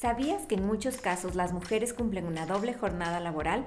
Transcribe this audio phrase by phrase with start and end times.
[0.00, 3.66] ¿Sabías que en muchos casos las mujeres cumplen una doble jornada laboral?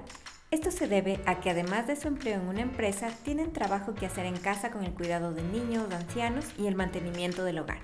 [0.50, 4.06] Esto se debe a que además de su empleo en una empresa, tienen trabajo que
[4.06, 7.78] hacer en casa con el cuidado de niños, ancianos y el mantenimiento del hogar.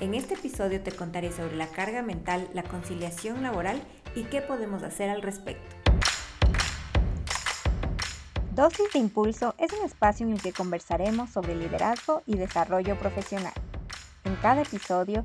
[0.00, 3.82] En este episodio te contaré sobre la carga mental, la conciliación laboral
[4.14, 5.74] y qué podemos hacer al respecto.
[8.52, 13.54] Dosis de Impulso es un espacio en el que conversaremos sobre liderazgo y desarrollo profesional.
[14.24, 15.24] En cada episodio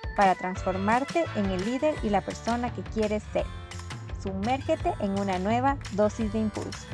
[0.15, 3.45] para transformarte en el líder y la persona que quieres ser.
[4.21, 6.87] Sumérgete en una nueva dosis de impulso.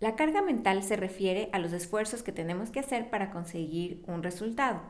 [0.00, 4.22] La carga mental se refiere a los esfuerzos que tenemos que hacer para conseguir un
[4.22, 4.80] resultado.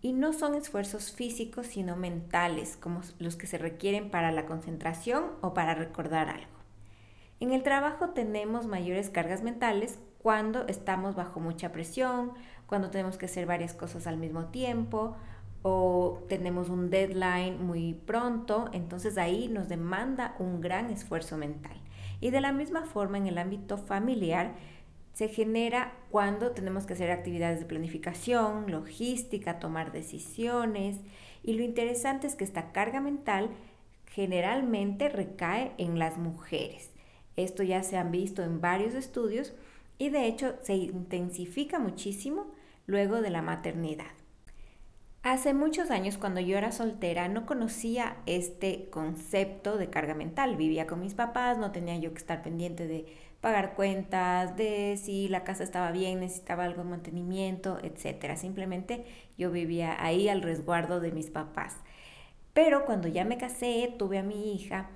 [0.00, 5.32] Y no son esfuerzos físicos, sino mentales, como los que se requieren para la concentración
[5.42, 6.54] o para recordar algo.
[7.40, 12.32] En el trabajo tenemos mayores cargas mentales cuando estamos bajo mucha presión,
[12.66, 15.18] cuando tenemos que hacer varias cosas al mismo tiempo
[15.60, 21.76] o tenemos un deadline muy pronto, entonces ahí nos demanda un gran esfuerzo mental.
[22.22, 24.54] Y de la misma forma en el ámbito familiar
[25.12, 31.00] se genera cuando tenemos que hacer actividades de planificación, logística, tomar decisiones.
[31.42, 33.50] Y lo interesante es que esta carga mental
[34.06, 36.92] generalmente recae en las mujeres.
[37.36, 39.52] Esto ya se han visto en varios estudios
[39.98, 42.46] y de hecho se intensifica muchísimo
[42.86, 44.12] luego de la maternidad.
[45.22, 50.56] Hace muchos años cuando yo era soltera no conocía este concepto de carga mental.
[50.56, 53.06] Vivía con mis papás, no tenía yo que estar pendiente de
[53.40, 58.36] pagar cuentas, de si la casa estaba bien, necesitaba algo de mantenimiento, etc.
[58.36, 59.06] Simplemente
[59.38, 61.78] yo vivía ahí al resguardo de mis papás.
[62.52, 64.90] Pero cuando ya me casé, tuve a mi hija,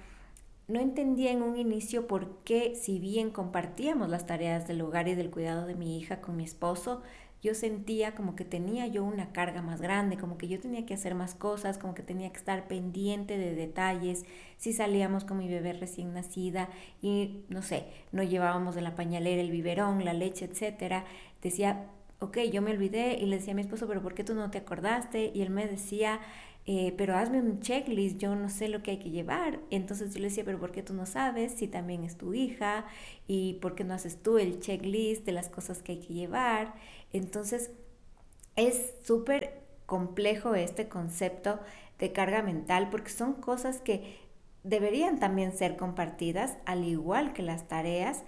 [0.68, 5.14] no entendía en un inicio por qué, si bien compartíamos las tareas del hogar y
[5.14, 7.02] del cuidado de mi hija con mi esposo,
[7.40, 10.94] yo sentía como que tenía yo una carga más grande, como que yo tenía que
[10.94, 15.48] hacer más cosas, como que tenía que estar pendiente de detalles, si salíamos con mi
[15.48, 16.68] bebé recién nacida
[17.00, 21.04] y no sé, no llevábamos de la pañalera el biberón, la leche, etcétera,
[21.40, 21.86] decía,
[22.20, 24.50] ok, yo me olvidé y le decía a mi esposo, pero ¿por qué tú no
[24.50, 25.30] te acordaste?
[25.32, 26.20] Y él me decía,
[26.70, 29.60] eh, pero hazme un checklist, yo no sé lo que hay que llevar.
[29.70, 32.84] Entonces yo le decía, pero ¿por qué tú no sabes si también es tu hija?
[33.26, 36.74] ¿Y por qué no haces tú el checklist de las cosas que hay que llevar?
[37.10, 37.70] Entonces
[38.54, 41.58] es súper complejo este concepto
[41.98, 44.18] de carga mental porque son cosas que
[44.62, 48.24] deberían también ser compartidas, al igual que las tareas,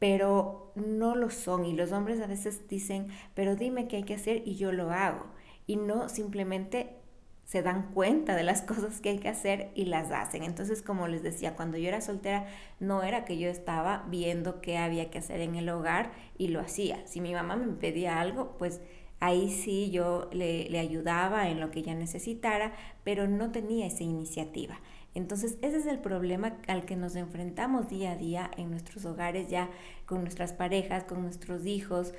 [0.00, 1.64] pero no lo son.
[1.64, 4.90] Y los hombres a veces dicen, pero dime qué hay que hacer y yo lo
[4.90, 5.26] hago.
[5.68, 7.03] Y no simplemente
[7.44, 10.42] se dan cuenta de las cosas que hay que hacer y las hacen.
[10.42, 12.46] Entonces, como les decía, cuando yo era soltera,
[12.80, 16.60] no era que yo estaba viendo qué había que hacer en el hogar y lo
[16.60, 17.06] hacía.
[17.06, 18.80] Si mi mamá me pedía algo, pues
[19.20, 22.72] ahí sí yo le, le ayudaba en lo que ella necesitara,
[23.04, 24.80] pero no tenía esa iniciativa.
[25.14, 29.48] Entonces, ese es el problema al que nos enfrentamos día a día en nuestros hogares,
[29.48, 29.70] ya
[30.06, 32.12] con nuestras parejas, con nuestros hijos,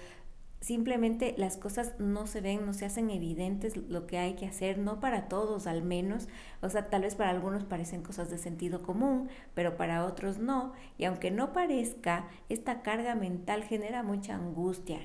[0.61, 4.77] simplemente las cosas no se ven, no se hacen evidentes lo que hay que hacer,
[4.77, 6.27] no para todos al menos,
[6.61, 10.73] o sea, tal vez para algunos parecen cosas de sentido común, pero para otros no,
[10.97, 14.99] y aunque no parezca, esta carga mental genera mucha angustia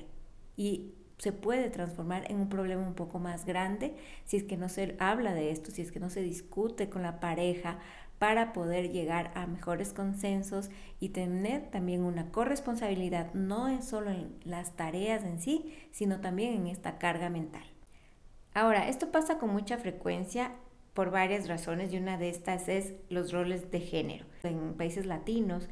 [0.57, 3.95] y se puede transformar en un problema un poco más grande
[4.25, 7.03] si es que no se habla de esto, si es que no se discute con
[7.03, 7.77] la pareja
[8.21, 14.75] para poder llegar a mejores consensos y tener también una corresponsabilidad, no solo en las
[14.75, 17.63] tareas en sí, sino también en esta carga mental.
[18.53, 20.51] Ahora, esto pasa con mucha frecuencia
[20.93, 24.25] por varias razones y una de estas es los roles de género.
[24.43, 25.67] En países latinos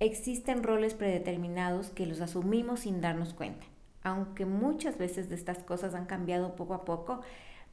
[0.00, 3.66] existen roles predeterminados que los asumimos sin darnos cuenta.
[4.02, 7.20] Aunque muchas veces de estas cosas han cambiado poco a poco,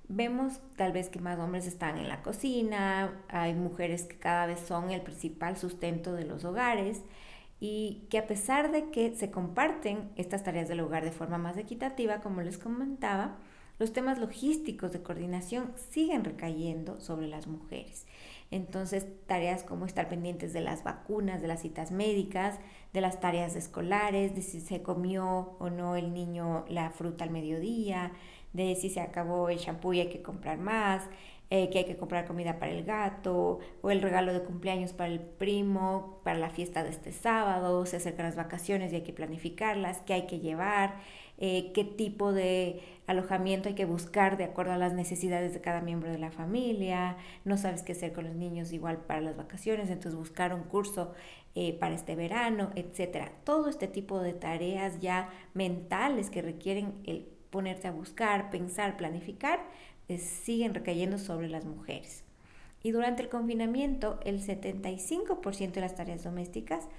[0.08, 4.60] Vemos tal vez que más hombres están en la cocina, hay mujeres que cada vez
[4.60, 7.02] son el principal sustento de los hogares
[7.60, 11.58] y que a pesar de que se comparten estas tareas del hogar de forma más
[11.58, 13.38] equitativa, como les comentaba,
[13.80, 18.06] los temas logísticos de coordinación siguen recayendo sobre las mujeres.
[18.52, 22.60] Entonces, tareas como estar pendientes de las vacunas, de las citas médicas,
[22.94, 27.32] de las tareas escolares, de si se comió o no el niño la fruta al
[27.32, 28.14] mediodía,
[28.56, 31.04] de si se acabó el shampoo y hay que comprar más,
[31.52, 35.12] eh, que hay que comprar comida para el gato, o el regalo de cumpleaños para
[35.12, 39.14] el primo, para la fiesta de este sábado, se acercan las vacaciones y hay que
[39.14, 40.96] planificarlas, qué hay que llevar,
[41.38, 45.82] eh, qué tipo de alojamiento hay que buscar de acuerdo a las necesidades de cada
[45.82, 49.90] miembro de la familia, no sabes qué hacer con los niños igual para las vacaciones,
[49.90, 51.14] entonces buscar un curso
[51.54, 53.32] eh, para este verano, etcétera.
[53.44, 59.62] Todo este tipo de tareas ya mentales que requieren el ponerte a buscar, pensar, planificar,
[60.10, 62.26] eh, siguen recayendo sobre las mujeres.
[62.84, 66.90] Y durante el confinamiento, el 75% de las tareas domésticas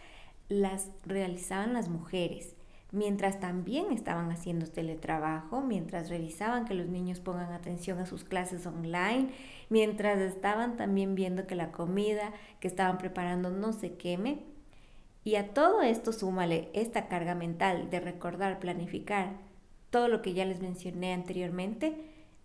[0.49, 2.57] las realizaban las mujeres
[2.91, 8.65] mientras también estaban haciendo teletrabajo, mientras revisaban que los niños pongan atención a sus clases
[8.65, 9.29] online,
[9.69, 14.39] mientras estaban también viendo que la comida que estaban preparando no se queme.
[15.25, 19.46] Y a todo esto súmale esta carga mental de recordar, planificar
[19.97, 21.97] todo lo que ya les mencioné anteriormente,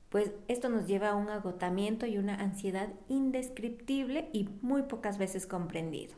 [0.08, 5.48] pues esto nos lleva a un agotamiento y una ansiedad indescriptible y muy pocas veces
[5.48, 6.16] comprendido.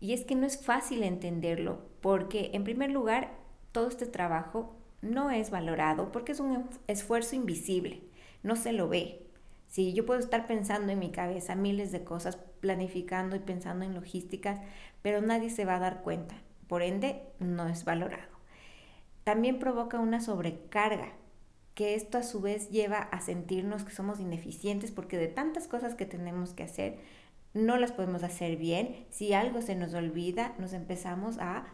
[0.00, 3.38] Y es que no es fácil entenderlo, porque en primer lugar
[3.72, 8.02] todo este trabajo no es valorado porque es un esfuerzo invisible,
[8.42, 9.22] no se lo ve.
[9.66, 13.94] Si yo puedo estar pensando en mi cabeza miles de cosas, planificando y pensando en
[13.94, 14.60] logísticas,
[15.00, 16.34] pero nadie se va a dar cuenta.
[16.68, 18.29] Por ende, no es valorado.
[19.24, 21.12] También provoca una sobrecarga,
[21.74, 25.94] que esto a su vez lleva a sentirnos que somos ineficientes porque de tantas cosas
[25.94, 26.98] que tenemos que hacer,
[27.54, 29.06] no las podemos hacer bien.
[29.10, 31.66] Si algo se nos olvida, nos empezamos a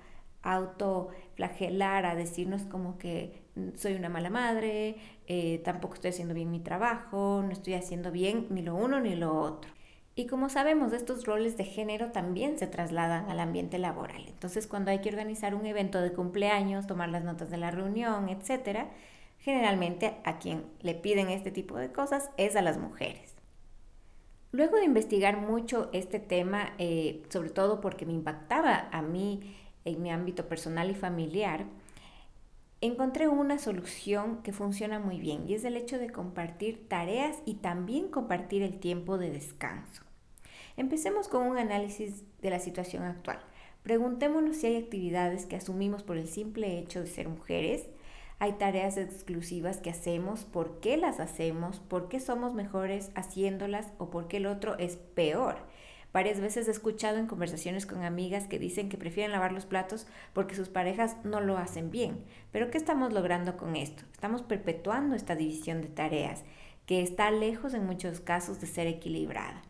[0.43, 3.43] autoflagelar, a decirnos como que
[3.75, 4.97] soy una mala madre,
[5.27, 9.17] eh, tampoco estoy haciendo bien mi trabajo, no estoy haciendo bien ni lo uno ni
[9.17, 9.76] lo otro.
[10.19, 14.25] Y como sabemos, estos roles de género también se trasladan al ambiente laboral.
[14.27, 18.31] Entonces, cuando hay que organizar un evento de cumpleaños, tomar las notas de la reunión,
[18.31, 18.87] etc.,
[19.39, 23.35] generalmente a quien le piden este tipo de cosas es a las mujeres.
[24.53, 29.55] Luego de investigar mucho este tema, eh, sobre todo porque me impactaba a mí
[29.85, 31.67] en mi ámbito personal y familiar,
[32.81, 37.57] encontré una solución que funciona muy bien y es el hecho de compartir tareas y
[37.57, 40.06] también compartir el tiempo de descanso.
[40.77, 43.39] Empecemos con un análisis de la situación actual.
[43.83, 47.87] Preguntémonos si hay actividades que asumimos por el simple hecho de ser mujeres,
[48.39, 54.11] hay tareas exclusivas que hacemos, por qué las hacemos, por qué somos mejores haciéndolas o
[54.11, 55.57] por qué el otro es peor.
[56.13, 60.07] Varias veces he escuchado en conversaciones con amigas que dicen que prefieren lavar los platos
[60.35, 62.25] porque sus parejas no lo hacen bien.
[62.53, 64.03] Pero ¿qué estamos logrando con esto?
[64.13, 66.45] Estamos perpetuando esta división de tareas
[66.85, 69.63] que está lejos en muchos casos de ser equilibrada.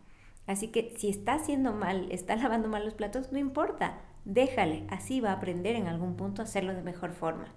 [0.46, 5.20] Así que si está haciendo mal, está lavando mal los platos, no importa, déjale, así
[5.20, 7.52] va a aprender en algún punto a hacerlo de mejor forma.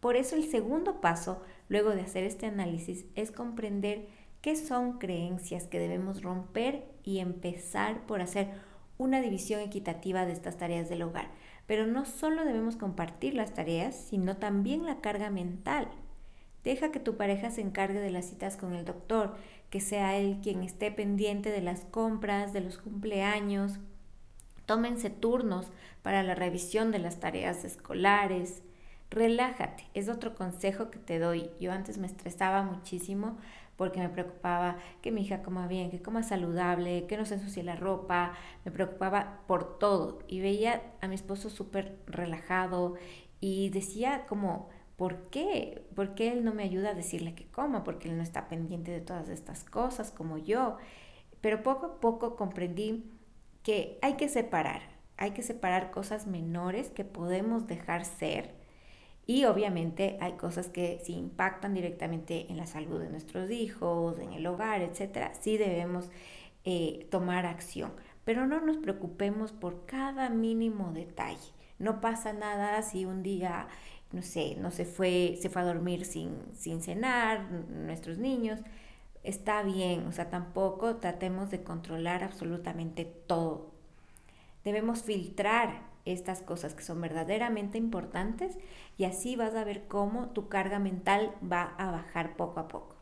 [0.00, 4.08] Por eso el segundo paso, luego de hacer este análisis, es comprender
[4.40, 8.48] qué son creencias que debemos romper y empezar por hacer
[8.96, 11.30] una división equitativa de estas tareas del hogar.
[11.66, 15.88] Pero no solo debemos compartir las tareas, sino también la carga mental.
[16.64, 19.34] Deja que tu pareja se encargue de las citas con el doctor,
[19.70, 23.78] que sea él quien esté pendiente de las compras, de los cumpleaños.
[24.66, 25.72] Tómense turnos
[26.02, 28.62] para la revisión de las tareas escolares.
[29.10, 31.50] Relájate, es otro consejo que te doy.
[31.60, 33.38] Yo antes me estresaba muchísimo
[33.76, 37.62] porque me preocupaba que mi hija coma bien, que coma saludable, que no se ensucie
[37.62, 38.34] la ropa,
[38.64, 42.96] me preocupaba por todo y veía a mi esposo súper relajado
[43.40, 44.68] y decía como,
[45.00, 45.82] ¿por qué?
[45.96, 47.84] ¿Por qué él no me ayuda a decirle que coma?
[47.84, 50.76] Porque él no está pendiente de todas estas cosas como yo.
[51.40, 53.10] Pero poco a poco comprendí
[53.62, 54.82] que hay que separar,
[55.16, 58.54] hay que separar cosas menores que podemos dejar ser
[59.26, 64.34] y obviamente hay cosas que si impactan directamente en la salud de nuestros hijos, en
[64.34, 66.10] el hogar, etcétera, sí debemos
[66.66, 67.94] eh, tomar acción.
[68.26, 71.54] Pero no nos preocupemos por cada mínimo detalle.
[71.78, 73.66] No pasa nada si un día,
[74.12, 78.60] no sé, no se fue, se fue a dormir sin, sin cenar, nuestros niños.
[79.22, 83.70] Está bien, o sea, tampoco tratemos de controlar absolutamente todo.
[84.64, 88.58] Debemos filtrar estas cosas que son verdaderamente importantes
[88.96, 92.96] y así vas a ver cómo tu carga mental va a bajar poco a poco.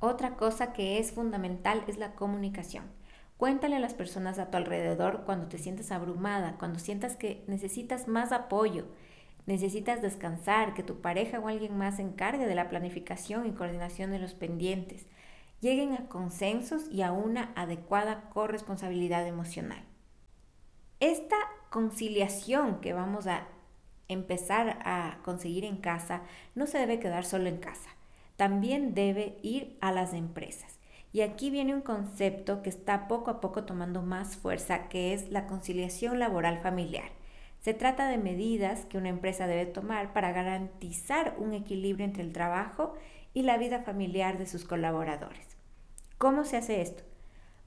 [0.00, 2.97] Otra cosa que es fundamental es la comunicación.
[3.38, 8.08] Cuéntale a las personas a tu alrededor cuando te sientes abrumada, cuando sientas que necesitas
[8.08, 8.86] más apoyo,
[9.46, 14.10] necesitas descansar, que tu pareja o alguien más se encargue de la planificación y coordinación
[14.10, 15.06] de los pendientes.
[15.60, 19.84] Lleguen a consensos y a una adecuada corresponsabilidad emocional.
[20.98, 21.36] Esta
[21.70, 23.46] conciliación que vamos a
[24.08, 26.22] empezar a conseguir en casa,
[26.56, 27.90] no se debe quedar solo en casa,
[28.36, 30.78] también debe ir a las empresas.
[31.12, 35.30] Y aquí viene un concepto que está poco a poco tomando más fuerza, que es
[35.30, 37.10] la conciliación laboral familiar.
[37.60, 42.32] Se trata de medidas que una empresa debe tomar para garantizar un equilibrio entre el
[42.32, 42.94] trabajo
[43.34, 45.56] y la vida familiar de sus colaboradores.
[46.18, 47.04] ¿Cómo se hace esto?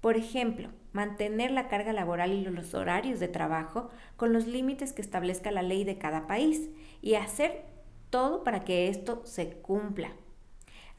[0.01, 5.01] Por ejemplo, mantener la carga laboral y los horarios de trabajo con los límites que
[5.01, 6.69] establezca la ley de cada país
[7.01, 7.65] y hacer
[8.09, 10.11] todo para que esto se cumpla.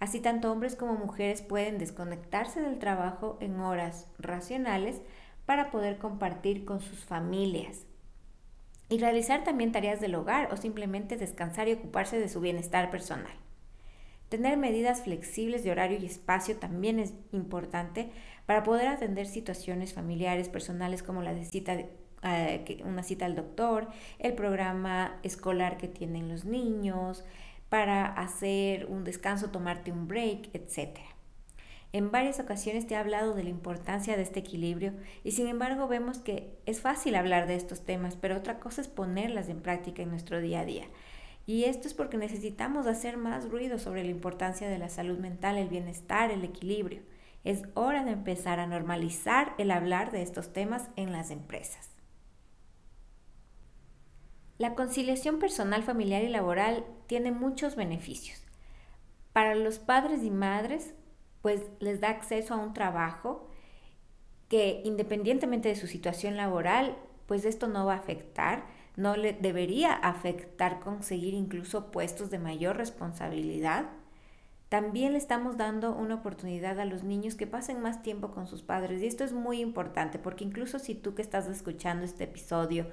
[0.02, 5.00] Así tanto hombres como mujeres pueden desconectarse del trabajo en horas racionales
[5.46, 7.86] para poder compartir con sus familias
[8.88, 13.30] y realizar también tareas del hogar o simplemente descansar y ocuparse de su bienestar personal.
[14.28, 18.10] Tener medidas flexibles de horario y espacio también es importante
[18.44, 21.76] para poder atender situaciones familiares, personales como la cita
[22.24, 27.24] eh, una cita al doctor, el programa escolar que tienen los niños,
[27.72, 30.98] para hacer un descanso, tomarte un break, etc.
[31.94, 34.92] En varias ocasiones te he hablado de la importancia de este equilibrio
[35.24, 38.88] y sin embargo vemos que es fácil hablar de estos temas, pero otra cosa es
[38.88, 40.84] ponerlas en práctica en nuestro día a día.
[41.46, 45.56] Y esto es porque necesitamos hacer más ruido sobre la importancia de la salud mental,
[45.56, 47.00] el bienestar, el equilibrio.
[47.42, 51.91] Es hora de empezar a normalizar el hablar de estos temas en las empresas.
[54.62, 58.46] La conciliación personal, familiar y laboral tiene muchos beneficios.
[59.32, 60.94] Para los padres y madres,
[61.40, 63.48] pues les da acceso a un trabajo
[64.48, 68.64] que independientemente de su situación laboral, pues esto no va a afectar,
[68.94, 73.86] no le debería afectar conseguir incluso puestos de mayor responsabilidad.
[74.68, 78.62] También le estamos dando una oportunidad a los niños que pasen más tiempo con sus
[78.62, 82.86] padres y esto es muy importante porque incluso si tú que estás escuchando este episodio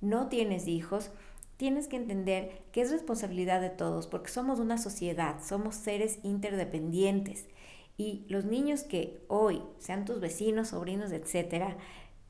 [0.00, 1.10] no tienes hijos,
[1.56, 7.48] tienes que entender que es responsabilidad de todos, porque somos una sociedad, somos seres interdependientes.
[7.96, 11.76] Y los niños que hoy, sean tus vecinos, sobrinos, etcétera,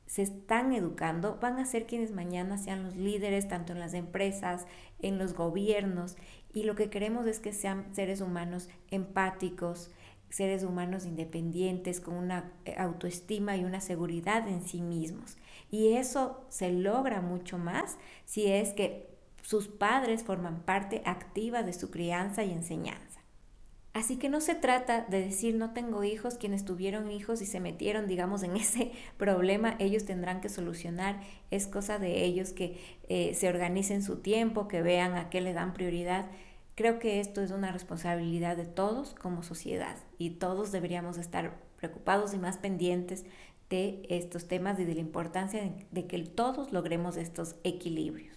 [0.07, 4.67] se están educando, van a ser quienes mañana sean los líderes, tanto en las empresas,
[4.99, 6.17] en los gobiernos.
[6.53, 9.93] Y lo que queremos es que sean seres humanos empáticos,
[10.31, 15.37] seres humanos independientes, con una eh, autoestima y una seguridad en sí mismos.
[15.71, 19.11] Y eso se logra mucho más si es que
[19.43, 23.21] sus padres forman parte activa de su crianza y enseñanza.
[23.93, 27.59] Así que no se trata de decir no tengo hijos, quienes tuvieron hijos y se
[27.59, 31.21] metieron, digamos, en ese problema, ellos tendrán que solucionar.
[31.51, 35.53] Es cosa de ellos que eh, se organicen su tiempo, que vean a qué le
[35.53, 36.27] dan prioridad.
[36.81, 42.33] Creo que esto es una responsabilidad de todos como sociedad y todos deberíamos estar preocupados
[42.33, 43.27] y más pendientes
[43.69, 45.61] de estos temas y de la importancia
[45.91, 48.35] de, que todos logremos estos equilibrios.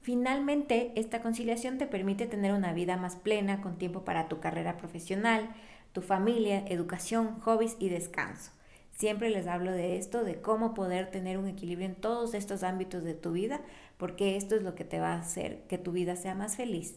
[0.00, 4.76] Finalmente, esta conciliación te permite tener una vida más plena con tiempo para tu carrera
[4.76, 5.54] profesional,
[5.92, 8.50] tu familia, educación, hobbies y descanso.
[8.90, 13.04] Siempre les hablo de esto, de cómo poder tener un equilibrio en todos estos ámbitos
[13.04, 13.60] de tu vida,
[13.98, 16.96] porque esto es lo que te va a hacer que tu vida sea más feliz.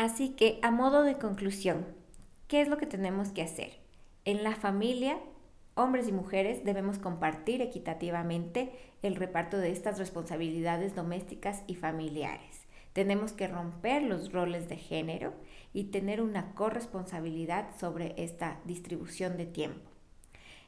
[0.00, 1.84] Así que, a modo de conclusión,
[2.48, 3.80] ¿qué es lo que tenemos que hacer?
[4.24, 5.18] En la familia
[5.74, 12.66] Hombres y mujeres debemos compartir equitativamente el reparto de estas responsabilidades domésticas y familiares.
[12.94, 15.34] Tenemos que romper los roles de género
[15.74, 19.90] y tener una corresponsabilidad sobre esta distribución de tiempo.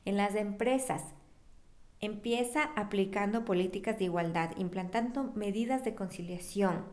[0.05, 1.05] En las empresas,
[2.01, 6.85] empieza aplicando políticas de igualdad, implantando medidas de conciliación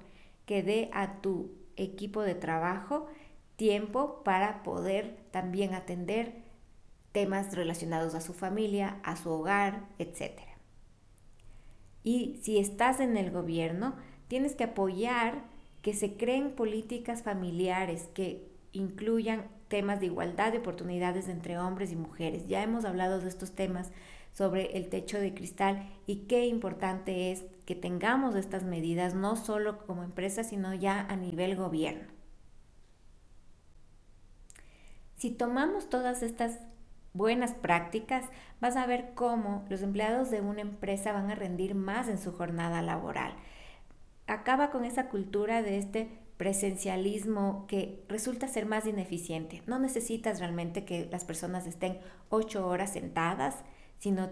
[0.46, 3.08] que dé a tu equipo de trabajo
[3.56, 6.44] tiempo para poder también atender
[7.12, 10.40] temas relacionados a su familia, a su hogar, etc.
[12.04, 13.96] Y si estás en el gobierno,
[14.28, 15.44] tienes que apoyar
[15.82, 21.96] que se creen políticas familiares que incluyan temas de igualdad de oportunidades entre hombres y
[21.96, 22.48] mujeres.
[22.48, 23.92] Ya hemos hablado de estos temas
[24.32, 29.86] sobre el techo de cristal y qué importante es que tengamos estas medidas no solo
[29.86, 32.08] como empresa, sino ya a nivel gobierno.
[35.18, 36.60] Si tomamos todas estas
[37.14, 38.26] buenas prácticas,
[38.62, 42.32] vas a ver cómo los empleados de una empresa van a rendir más en su
[42.32, 43.34] jornada laboral.
[44.28, 49.62] Acaba con esa cultura de este presencialismo que resulta ser más ineficiente.
[49.68, 53.58] No necesitas realmente que las personas estén ocho horas sentadas,
[54.00, 54.30] sino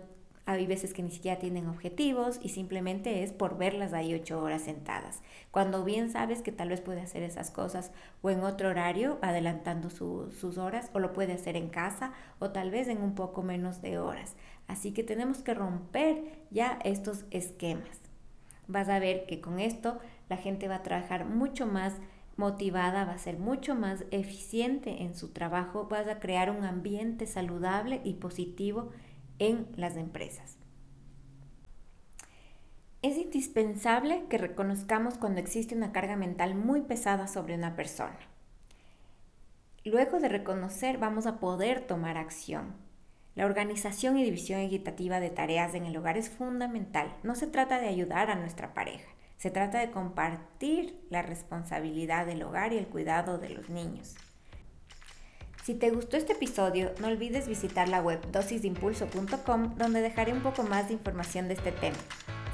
[0.48, 4.62] hay veces que ni siquiera tienen objetivos y simplemente es por verlas ahí ocho horas
[4.62, 5.22] sentadas.
[5.52, 9.90] Cuando bien sabes que tal vez puede hacer esas cosas o en otro horario, adelantando
[9.90, 13.82] sus horas, o lo puede hacer en casa o tal vez en un poco menos
[13.82, 14.38] de horas.
[14.68, 18.00] Así que tenemos que romper ya estos esquemas.
[18.68, 21.94] vas a ver que con esto la gente va a trabajar mucho más
[22.38, 27.26] motivada, va a ser mucho más eficiente en su trabajo, vas a crear un ambiente
[27.26, 28.92] saludable y positivo
[29.40, 30.58] en las empresas.
[33.02, 38.18] Es indispensable que reconozcamos cuando existe una carga mental muy pesada sobre una persona.
[39.86, 42.74] Luego de reconocer vamos a poder tomar acción.
[43.36, 47.16] La organización y división equitativa de tareas en el hogar es fundamental.
[47.22, 52.42] No se trata de ayudar a nuestra pareja, se trata de compartir la responsabilidad del
[52.42, 54.16] hogar y el cuidado de los niños.
[55.68, 60.64] Si te gustó este episodio, no olvides visitar la web dosisdeimpulso.com donde dejaré un poco
[60.64, 61.98] más de información de este tema.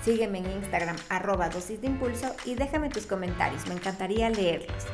[0.03, 4.85] Sígueme en Instagram arroba dosis de impulso y déjame tus comentarios, me encantaría leerlos.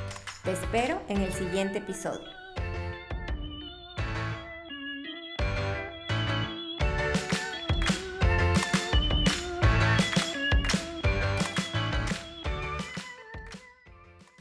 [0.43, 2.38] Te espero en el siguiente episodio.